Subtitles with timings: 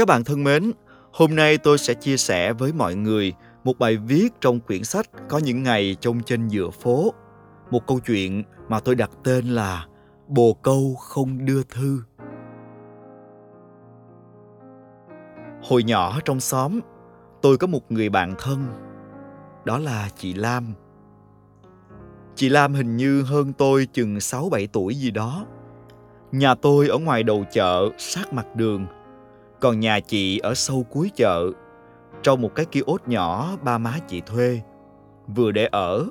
[0.00, 0.72] Các bạn thân mến,
[1.12, 3.32] hôm nay tôi sẽ chia sẻ với mọi người
[3.64, 7.14] một bài viết trong quyển sách Có những ngày trông trên giữa phố.
[7.70, 9.86] Một câu chuyện mà tôi đặt tên là
[10.28, 12.02] Bồ câu không đưa thư.
[15.62, 16.80] Hồi nhỏ trong xóm,
[17.42, 18.64] tôi có một người bạn thân.
[19.64, 20.74] Đó là chị Lam.
[22.34, 25.46] Chị Lam hình như hơn tôi chừng 6-7 tuổi gì đó.
[26.32, 28.86] Nhà tôi ở ngoài đầu chợ, sát mặt đường–
[29.60, 31.50] còn nhà chị ở sâu cuối chợ,
[32.22, 34.60] trong một cái kiosk nhỏ ba má chị thuê,
[35.26, 36.06] vừa để ở,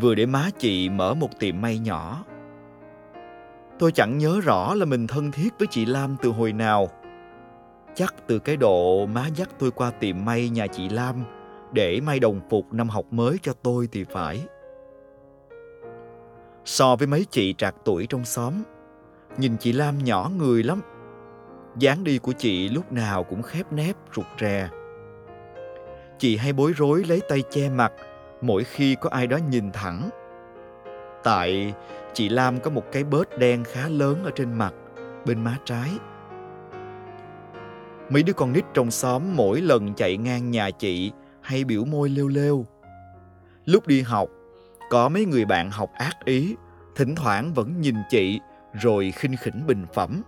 [0.00, 2.24] vừa để má chị mở một tiệm may nhỏ.
[3.78, 6.88] Tôi chẳng nhớ rõ là mình thân thiết với chị Lam từ hồi nào.
[7.94, 11.24] Chắc từ cái độ má dắt tôi qua tiệm may nhà chị Lam
[11.72, 14.46] để may đồng phục năm học mới cho tôi thì phải.
[16.64, 18.52] So với mấy chị trạc tuổi trong xóm,
[19.38, 20.80] nhìn chị Lam nhỏ người lắm
[21.76, 24.68] dáng đi của chị lúc nào cũng khép nép, rụt rè.
[26.18, 27.92] Chị hay bối rối lấy tay che mặt,
[28.40, 30.10] mỗi khi có ai đó nhìn thẳng.
[31.22, 31.74] Tại
[32.12, 34.74] chị lam có một cái bớt đen khá lớn ở trên mặt,
[35.26, 35.90] bên má trái.
[38.10, 42.08] Mấy đứa con nít trong xóm mỗi lần chạy ngang nhà chị hay biểu môi
[42.08, 42.66] lêu lêu.
[43.64, 44.28] Lúc đi học,
[44.90, 46.56] có mấy người bạn học ác ý,
[46.96, 48.40] thỉnh thoảng vẫn nhìn chị,
[48.72, 50.22] rồi khinh khỉnh bình phẩm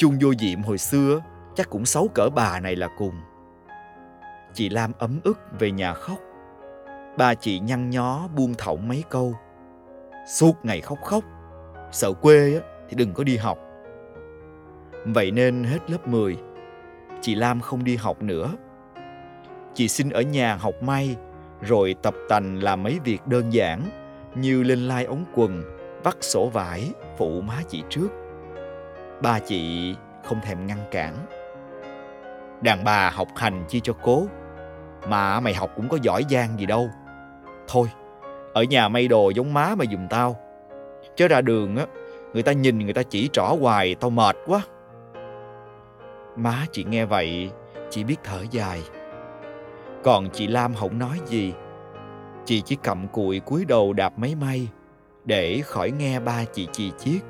[0.00, 1.22] chung vô diệm hồi xưa
[1.54, 3.14] chắc cũng xấu cỡ bà này là cùng.
[4.54, 6.18] Chị lam ấm ức về nhà khóc.
[7.18, 9.34] Ba chị nhăn nhó buông thõng mấy câu.
[10.28, 11.24] Suốt ngày khóc khóc.
[11.92, 13.58] Sợ quê á, thì đừng có đi học.
[15.04, 16.36] Vậy nên hết lớp 10
[17.20, 18.54] chị lam không đi học nữa.
[19.74, 21.16] Chị xin ở nhà học may
[21.60, 23.82] rồi tập tành làm mấy việc đơn giản
[24.34, 25.62] như lên lai ống quần
[26.04, 28.19] vắt sổ vải phụ má chị trước
[29.22, 31.14] ba chị không thèm ngăn cản.
[32.62, 34.26] Đàn bà học hành chi cho cố,
[35.08, 36.90] mà mày học cũng có giỏi giang gì đâu.
[37.68, 37.88] Thôi,
[38.54, 40.36] ở nhà may đồ giống má mà giùm tao.
[41.16, 41.86] Chứ ra đường á,
[42.32, 44.60] người ta nhìn người ta chỉ trỏ hoài, tao mệt quá.
[46.36, 47.50] Má chị nghe vậy,
[47.90, 48.82] chỉ biết thở dài.
[50.02, 51.54] Còn chị lam không nói gì.
[52.44, 54.68] Chị chỉ cầm cụi cúi đầu đạp máy may
[55.24, 57.22] để khỏi nghe ba chị chì chiết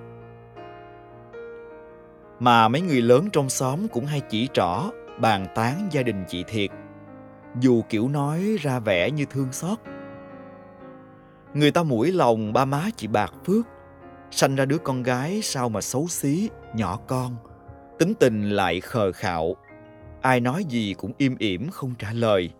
[2.41, 6.45] mà mấy người lớn trong xóm cũng hay chỉ trỏ, bàn tán gia đình chị
[6.49, 6.71] thiệt.
[7.61, 9.79] Dù kiểu nói ra vẻ như thương xót.
[11.55, 13.67] Người ta mũi lòng ba má chị bạc phước,
[14.31, 17.37] sanh ra đứa con gái sao mà xấu xí, nhỏ con,
[17.99, 19.57] tính tình lại khờ khạo.
[20.23, 22.51] Ai nói gì cũng im ỉm không trả lời.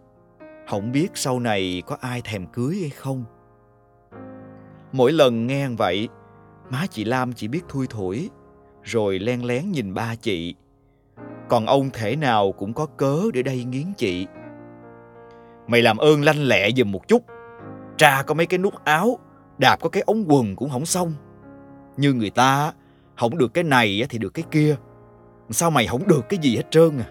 [0.69, 3.25] Không biết sau này có ai thèm cưới hay không.
[4.93, 6.09] Mỗi lần nghe vậy,
[6.71, 8.31] má chị lam chỉ biết thui thủi
[8.83, 10.55] rồi len lén nhìn ba chị.
[11.49, 14.27] Còn ông thể nào cũng có cớ để đây nghiến chị.
[15.67, 17.23] Mày làm ơn lanh lẹ giùm một chút.
[17.97, 19.19] Tra có mấy cái nút áo,
[19.59, 21.13] đạp có cái ống quần cũng không xong.
[21.97, 22.73] Như người ta,
[23.17, 24.77] không được cái này thì được cái kia.
[25.51, 27.09] Sao mày không được cái gì hết trơn à?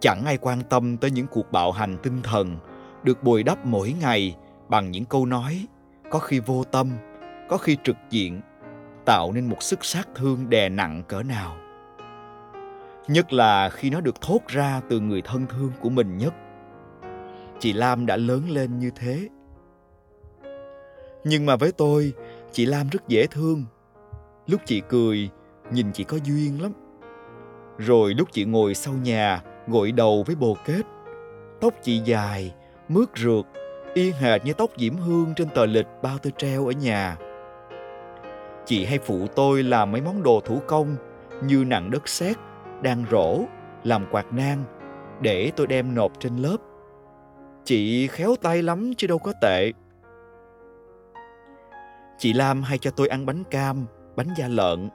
[0.00, 2.56] Chẳng ai quan tâm tới những cuộc bạo hành tinh thần
[3.02, 4.36] được bồi đắp mỗi ngày
[4.68, 5.66] bằng những câu nói
[6.10, 6.90] có khi vô tâm,
[7.48, 8.40] có khi trực diện
[9.04, 11.56] tạo nên một sức sát thương đè nặng cỡ nào.
[13.08, 16.34] Nhất là khi nó được thốt ra từ người thân thương của mình nhất.
[17.58, 19.28] Chị lam đã lớn lên như thế.
[21.24, 22.12] Nhưng mà với tôi,
[22.52, 23.64] chị lam rất dễ thương.
[24.46, 25.30] Lúc chị cười,
[25.70, 26.72] nhìn chị có duyên lắm.
[27.78, 30.82] Rồi lúc chị ngồi sau nhà, gội đầu với bồ kết.
[31.60, 32.54] Tóc chị dài,
[32.88, 33.44] mướt rượt,
[33.94, 37.16] y hệt như tóc diễm hương trên tờ lịch bao tôi treo ở nhà
[38.66, 40.96] chị hay phụ tôi làm mấy món đồ thủ công
[41.42, 42.36] như nặng đất sét,
[42.82, 43.40] đan rổ,
[43.84, 44.64] làm quạt nang
[45.20, 46.56] để tôi đem nộp trên lớp.
[47.64, 49.72] Chị khéo tay lắm chứ đâu có tệ.
[52.18, 53.86] Chị Lam hay cho tôi ăn bánh cam,
[54.16, 54.88] bánh da lợn.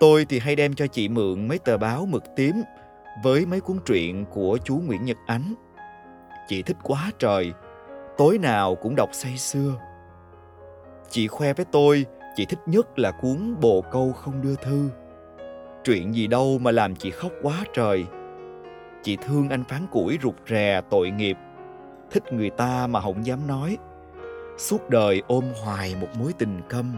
[0.00, 2.62] Tôi thì hay đem cho chị mượn mấy tờ báo mực tím
[3.24, 5.54] với mấy cuốn truyện của chú Nguyễn Nhật Ánh.
[6.48, 7.52] Chị thích quá trời,
[8.16, 9.72] tối nào cũng đọc say sưa.
[11.10, 14.90] Chị khoe với tôi chị thích nhất là cuốn bồ câu không đưa thư.
[15.84, 18.04] Chuyện gì đâu mà làm chị khóc quá trời.
[19.02, 21.36] Chị thương anh phán củi rụt rè, tội nghiệp.
[22.10, 23.78] Thích người ta mà không dám nói.
[24.58, 26.92] Suốt đời ôm hoài một mối tình câm.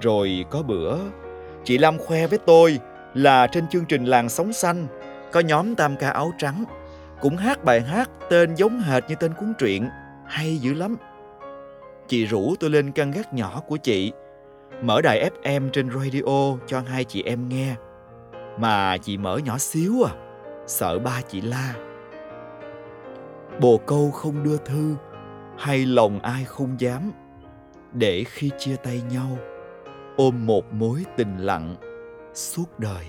[0.00, 0.96] Rồi có bữa,
[1.64, 2.78] chị lam khoe với tôi
[3.14, 4.86] là trên chương trình làng sống xanh,
[5.32, 6.64] có nhóm tam ca áo trắng,
[7.20, 9.88] cũng hát bài hát tên giống hệt như tên cuốn truyện,
[10.26, 10.96] hay dữ lắm
[12.10, 14.12] chị rủ tôi lên căn gác nhỏ của chị
[14.82, 17.74] mở đài FM trên radio cho hai chị em nghe.
[18.58, 20.12] Mà chị mở nhỏ xíu à,
[20.66, 21.74] sợ ba chị la.
[23.60, 24.94] Bồ câu không đưa thư,
[25.58, 27.12] hay lòng ai không dám,
[27.92, 29.38] để khi chia tay nhau,
[30.16, 31.76] ôm một mối tình lặng
[32.34, 33.04] suốt đời.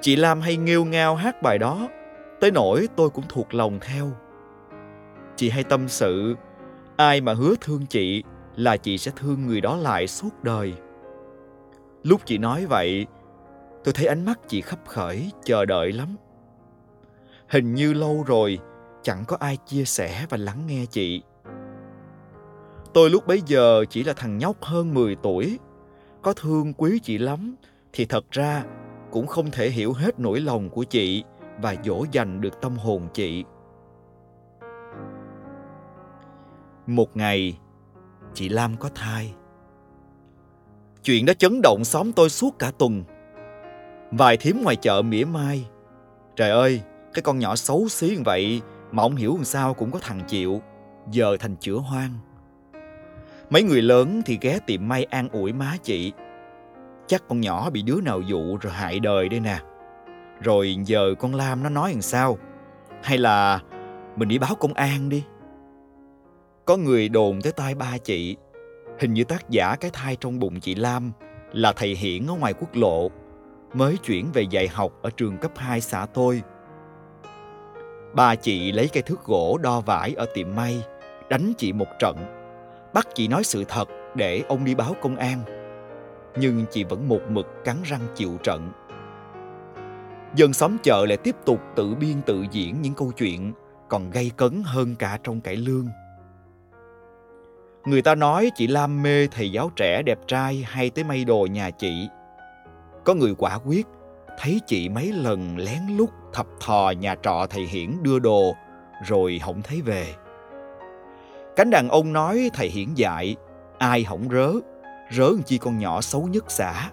[0.00, 1.88] Chị Lam hay nghêu ngao hát bài đó,
[2.40, 4.06] tới nỗi tôi cũng thuộc lòng theo.
[5.36, 6.36] Chị hay tâm sự,
[7.00, 8.22] ai mà hứa thương chị
[8.56, 10.74] là chị sẽ thương người đó lại suốt đời.
[12.02, 13.06] Lúc chị nói vậy,
[13.84, 16.16] tôi thấy ánh mắt chị khấp khởi, chờ đợi lắm.
[17.48, 18.58] Hình như lâu rồi
[19.02, 21.22] chẳng có ai chia sẻ và lắng nghe chị.
[22.94, 25.58] Tôi lúc bấy giờ chỉ là thằng nhóc hơn 10 tuổi,
[26.22, 27.54] có thương quý chị lắm
[27.92, 28.64] thì thật ra
[29.10, 31.24] cũng không thể hiểu hết nỗi lòng của chị
[31.62, 33.44] và dỗ dành được tâm hồn chị.
[36.90, 37.58] Một ngày,
[38.34, 39.34] chị Lam có thai.
[41.04, 43.04] Chuyện đó chấn động xóm tôi suốt cả tuần.
[44.10, 45.68] Vài thím ngoài chợ mỉa mai.
[46.36, 46.80] Trời ơi,
[47.14, 50.20] cái con nhỏ xấu xí như vậy mà ông hiểu làm sao cũng có thằng
[50.28, 50.62] chịu.
[51.10, 52.10] Giờ thành chữa hoang.
[53.50, 56.12] Mấy người lớn thì ghé tiệm may an ủi má chị.
[57.06, 59.58] Chắc con nhỏ bị đứa nào dụ rồi hại đời đây nè.
[60.40, 62.38] Rồi giờ con Lam nó nói làm sao?
[63.02, 63.60] Hay là
[64.16, 65.24] mình đi báo công an đi?
[66.70, 68.36] Có người đồn tới tai ba chị,
[68.98, 71.12] hình như tác giả cái thai trong bụng chị Lam
[71.52, 73.10] là thầy Hiển ở ngoài quốc lộ,
[73.74, 76.42] mới chuyển về dạy học ở trường cấp 2 xã tôi.
[78.14, 80.82] Ba chị lấy cây thước gỗ đo vải ở tiệm may,
[81.30, 82.16] đánh chị một trận,
[82.94, 85.42] bắt chị nói sự thật để ông đi báo công an.
[86.36, 88.72] Nhưng chị vẫn một mực cắn răng chịu trận.
[90.34, 93.52] Dân xóm chợ lại tiếp tục tự biên tự diễn những câu chuyện
[93.88, 95.86] còn gây cấn hơn cả trong cải lương.
[97.84, 101.46] Người ta nói chị Lam mê thầy giáo trẻ đẹp trai hay tới may đồ
[101.50, 102.08] nhà chị.
[103.04, 103.86] Có người quả quyết,
[104.38, 108.54] thấy chị mấy lần lén lút thập thò nhà trọ thầy Hiển đưa đồ,
[109.06, 110.14] rồi không thấy về.
[111.56, 113.36] Cánh đàn ông nói thầy Hiển dạy,
[113.78, 114.52] ai hỏng rớ,
[115.10, 116.90] rớ chi con nhỏ xấu nhất xã.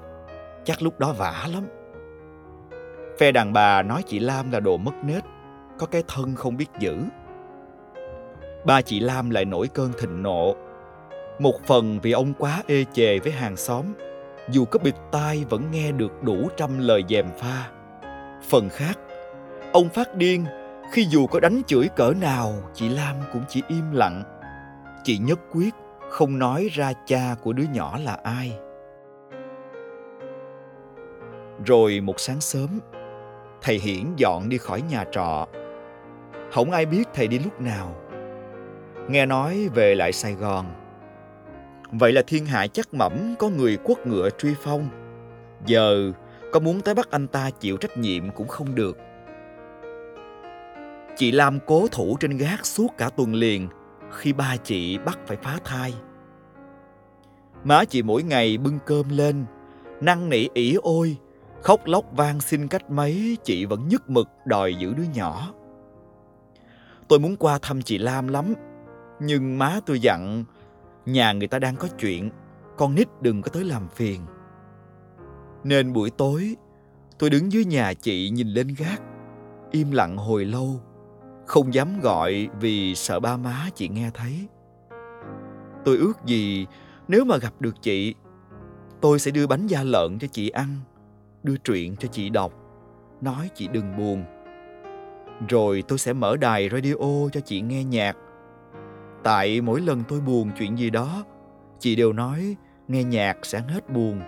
[0.63, 1.63] Chắc lúc đó vả lắm.
[3.19, 5.23] Phe đàn bà nói chị Lam là đồ mất nết,
[5.79, 6.97] có cái thân không biết giữ.
[8.65, 10.55] Ba chị Lam lại nổi cơn thịnh nộ,
[11.39, 13.85] một phần vì ông quá ê chề với hàng xóm,
[14.49, 17.71] dù có bịt tai vẫn nghe được đủ trăm lời dèm pha.
[18.49, 18.99] Phần khác,
[19.73, 20.45] ông phát điên
[20.91, 24.23] khi dù có đánh chửi cỡ nào, chị Lam cũng chỉ im lặng.
[25.03, 25.73] Chị nhất quyết
[26.09, 28.59] không nói ra cha của đứa nhỏ là ai.
[31.65, 32.79] Rồi một sáng sớm,
[33.61, 35.47] thầy Hiển dọn đi khỏi nhà trọ.
[36.51, 37.95] Không ai biết thầy đi lúc nào.
[39.07, 40.65] Nghe nói về lại Sài Gòn,
[41.91, 44.89] Vậy là thiên hạ chắc mẩm có người quất ngựa truy phong.
[45.65, 46.11] Giờ
[46.51, 48.97] có muốn tới bắt anh ta chịu trách nhiệm cũng không được.
[51.17, 53.67] Chị Lam cố thủ trên gác suốt cả tuần liền
[54.11, 55.93] khi ba chị bắt phải phá thai.
[57.63, 59.45] Má chị mỗi ngày bưng cơm lên,
[60.01, 61.17] năn nỉ ỉ ôi,
[61.61, 65.53] khóc lóc van xin cách mấy chị vẫn nhức mực đòi giữ đứa nhỏ.
[67.07, 68.53] Tôi muốn qua thăm chị Lam lắm,
[69.19, 70.43] nhưng má tôi dặn
[71.07, 72.29] nhà người ta đang có chuyện,
[72.77, 74.21] con nít đừng có tới làm phiền.
[75.63, 76.55] Nên buổi tối,
[77.19, 79.01] tôi đứng dưới nhà chị nhìn lên gác,
[79.71, 80.81] im lặng hồi lâu,
[81.45, 84.47] không dám gọi vì sợ ba má chị nghe thấy.
[85.85, 86.65] Tôi ước gì
[87.07, 88.15] nếu mà gặp được chị,
[89.01, 90.67] tôi sẽ đưa bánh da lợn cho chị ăn,
[91.43, 92.53] đưa truyện cho chị đọc,
[93.21, 94.23] nói chị đừng buồn.
[95.49, 98.17] Rồi tôi sẽ mở đài radio cho chị nghe nhạc
[99.27, 101.23] Tại mỗi lần tôi buồn chuyện gì đó,
[101.79, 102.55] chị đều nói
[102.87, 104.21] nghe nhạc sẽ hết buồn.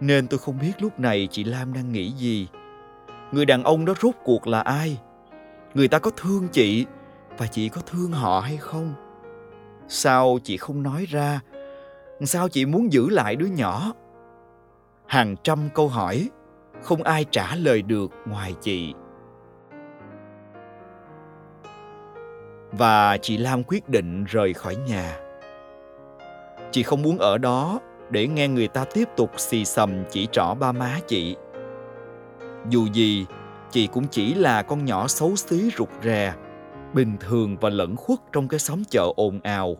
[0.00, 2.48] Nên tôi không biết lúc này chị Lam đang nghĩ gì.
[3.32, 4.98] Người đàn ông đó rốt cuộc là ai?
[5.74, 6.86] Người ta có thương chị
[7.36, 8.94] và chị có thương họ hay không?
[9.88, 11.40] Sao chị không nói ra?
[12.20, 13.92] Sao chị muốn giữ lại đứa nhỏ?
[15.06, 16.28] Hàng trăm câu hỏi,
[16.82, 18.94] không ai trả lời được ngoài chị.
[22.72, 25.16] Và chị Lam quyết định rời khỏi nhà.
[26.70, 30.54] Chị không muốn ở đó để nghe người ta tiếp tục xì xầm chỉ trỏ
[30.54, 31.36] ba má chị.
[32.70, 33.26] Dù gì,
[33.70, 36.34] chị cũng chỉ là con nhỏ xấu xí rụt rè,
[36.92, 39.76] bình thường và lẫn khuất trong cái xóm chợ ồn ào.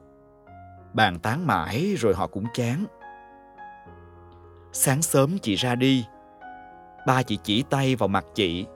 [0.93, 2.85] Bàn tán mãi rồi họ cũng chán.
[4.73, 6.05] Sáng sớm chị ra đi,
[7.07, 8.67] ba chị chỉ tay vào mặt chị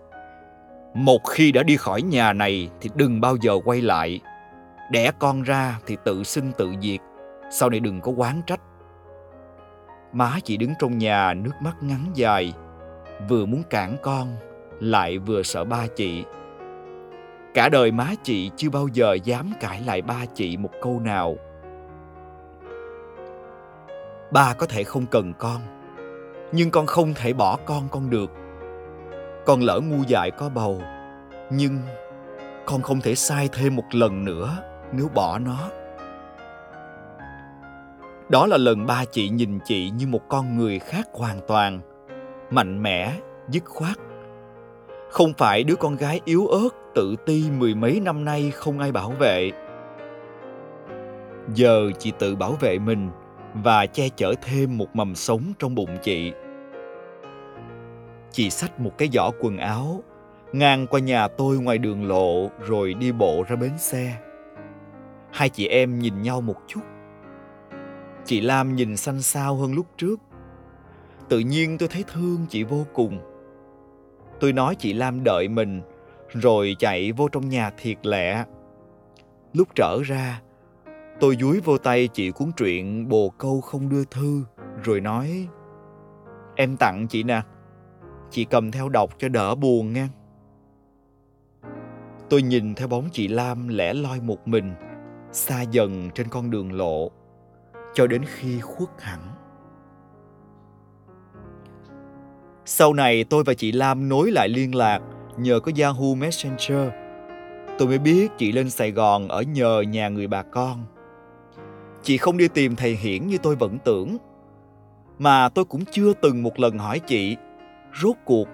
[0.94, 4.20] một khi đã đi khỏi nhà này thì đừng bao giờ quay lại
[4.90, 7.00] đẻ con ra thì tự sinh tự diệt
[7.54, 8.60] sau này đừng có quán trách.
[10.12, 12.52] Má chị đứng trong nhà nước mắt ngắn dài,
[13.28, 14.36] vừa muốn cản con,
[14.80, 16.24] lại vừa sợ ba chị.
[17.54, 21.36] Cả đời má chị chưa bao giờ dám cãi lại ba chị một câu nào.
[24.30, 25.60] Ba có thể không cần con,
[26.52, 28.30] nhưng con không thể bỏ con con được.
[29.46, 30.82] Con lỡ ngu dại có bầu,
[31.50, 31.78] nhưng
[32.66, 34.56] con không thể sai thêm một lần nữa
[34.92, 35.70] nếu bỏ nó.
[38.28, 41.80] Đó là lần ba chị nhìn chị như một con người khác hoàn toàn,
[42.50, 43.12] mạnh mẽ,
[43.48, 43.96] dứt khoát.
[45.10, 48.92] Không phải đứa con gái yếu ớt, tự ti mười mấy năm nay không ai
[48.92, 49.50] bảo vệ.
[51.54, 53.10] Giờ chị tự bảo vệ mình
[53.54, 56.32] và che chở thêm một mầm sống trong bụng chị.
[58.32, 60.02] Chị xách một cái giỏ quần áo,
[60.52, 64.18] ngang qua nhà tôi ngoài đường lộ rồi đi bộ ra bến xe.
[65.32, 66.80] Hai chị em nhìn nhau một chút
[68.24, 70.20] Chị Lam nhìn xanh xao hơn lúc trước.
[71.28, 73.20] Tự nhiên tôi thấy thương chị vô cùng.
[74.40, 75.82] Tôi nói chị Lam đợi mình,
[76.28, 78.44] rồi chạy vô trong nhà thiệt lẹ.
[79.52, 80.40] Lúc trở ra,
[81.20, 84.44] tôi dúi vô tay chị cuốn truyện bồ câu không đưa thư,
[84.84, 85.48] rồi nói
[86.56, 87.42] Em tặng chị nè,
[88.32, 90.08] chị cầm theo đọc cho đỡ buồn nha.
[92.30, 94.74] Tôi nhìn theo bóng chị Lam lẻ loi một mình,
[95.32, 97.10] xa dần trên con đường lộ
[97.94, 99.20] cho đến khi khuất hẳn.
[102.64, 105.00] Sau này tôi và chị Lam nối lại liên lạc
[105.38, 106.88] nhờ có Yahoo Messenger.
[107.78, 110.84] Tôi mới biết chị lên Sài Gòn ở nhờ nhà người bà con.
[112.02, 114.16] Chị không đi tìm thầy Hiển như tôi vẫn tưởng.
[115.18, 117.36] Mà tôi cũng chưa từng một lần hỏi chị,
[117.94, 118.48] rốt cuộc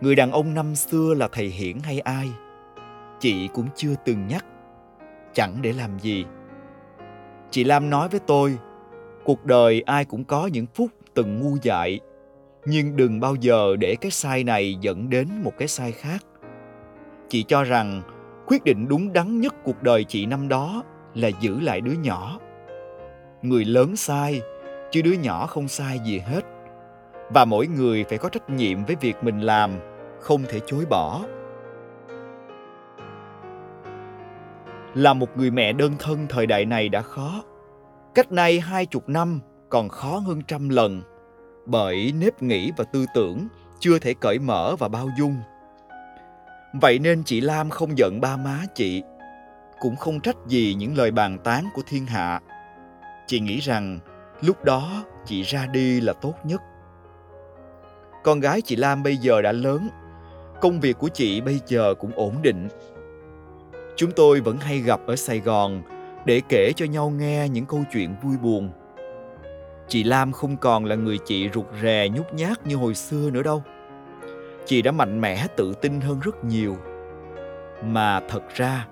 [0.00, 2.28] người đàn ông năm xưa là thầy Hiển hay ai?
[3.20, 4.44] Chị cũng chưa từng nhắc,
[5.32, 6.24] chẳng để làm gì.
[7.50, 8.58] Chị Lam nói với tôi,
[9.24, 12.00] cuộc đời ai cũng có những phút từng ngu dại
[12.64, 16.24] nhưng đừng bao giờ để cái sai này dẫn đến một cái sai khác
[17.28, 18.02] chị cho rằng
[18.46, 20.82] quyết định đúng đắn nhất cuộc đời chị năm đó
[21.14, 22.38] là giữ lại đứa nhỏ
[23.42, 24.40] người lớn sai
[24.90, 26.40] chứ đứa nhỏ không sai gì hết
[27.30, 29.70] và mỗi người phải có trách nhiệm với việc mình làm
[30.20, 31.20] không thể chối bỏ
[34.94, 37.42] là một người mẹ đơn thân thời đại này đã khó
[38.14, 41.02] Cách nay hai chục năm còn khó hơn trăm lần
[41.66, 43.48] bởi nếp nghĩ và tư tưởng
[43.80, 45.36] chưa thể cởi mở và bao dung.
[46.80, 49.02] Vậy nên chị Lam không giận ba má chị,
[49.80, 52.40] cũng không trách gì những lời bàn tán của thiên hạ.
[53.26, 53.98] Chị nghĩ rằng
[54.40, 56.62] lúc đó chị ra đi là tốt nhất.
[58.24, 59.88] Con gái chị Lam bây giờ đã lớn,
[60.60, 62.68] công việc của chị bây giờ cũng ổn định.
[63.96, 65.82] Chúng tôi vẫn hay gặp ở Sài Gòn
[66.24, 68.70] để kể cho nhau nghe những câu chuyện vui buồn.
[69.88, 73.42] Chị Lam không còn là người chị rụt rè nhút nhát như hồi xưa nữa
[73.42, 73.62] đâu.
[74.66, 76.76] Chị đã mạnh mẽ tự tin hơn rất nhiều.
[77.84, 78.86] Mà thật ra,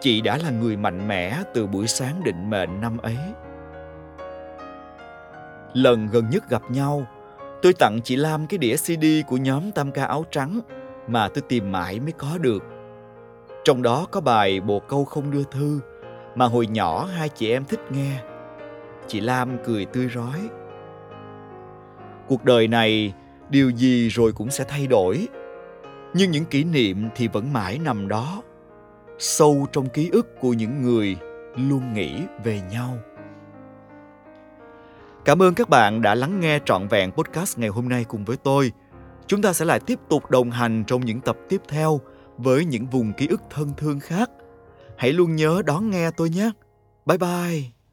[0.00, 3.16] chị đã là người mạnh mẽ từ buổi sáng định mệnh năm ấy.
[5.72, 7.06] Lần gần nhất gặp nhau,
[7.64, 10.60] tôi tặng chị Lam cái đĩa CD của nhóm Tam ca áo trắng
[11.08, 12.62] mà tôi tìm mãi mới có được.
[13.64, 15.80] Trong đó có bài Bồ câu không đưa thư
[16.34, 18.22] mà hồi nhỏ hai chị em thích nghe.
[19.06, 20.38] Chị Lam cười tươi rói.
[22.28, 23.12] Cuộc đời này
[23.50, 25.28] điều gì rồi cũng sẽ thay đổi,
[26.14, 28.42] nhưng những kỷ niệm thì vẫn mãi nằm đó,
[29.18, 31.16] sâu trong ký ức của những người
[31.56, 32.12] luôn nghĩ
[32.44, 32.98] về nhau.
[35.24, 38.36] Cảm ơn các bạn đã lắng nghe trọn vẹn podcast ngày hôm nay cùng với
[38.36, 38.72] tôi.
[39.26, 42.00] Chúng ta sẽ lại tiếp tục đồng hành trong những tập tiếp theo
[42.38, 44.30] với những vùng ký ức thân thương khác–
[44.96, 46.50] Hãy luôn nhớ đón nghe tôi nhé.
[47.06, 47.83] Bye bye.